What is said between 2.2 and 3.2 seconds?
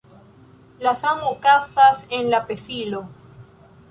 la pesilo.